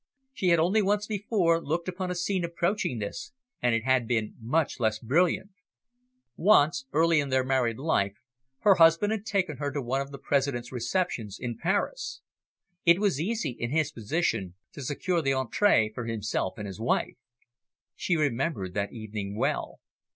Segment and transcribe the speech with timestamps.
[0.33, 4.33] She had only once before looked upon a scene approaching this, and it had been
[4.39, 5.51] much less brilliant.
[6.35, 8.15] Once, early in their married life,
[8.61, 12.19] her husband had taken her to one of the President's receptions in Paris.
[12.83, 17.17] It was easy, in his position, to secure the entree for himself and wife.
[17.95, 19.81] She remembered that evening well.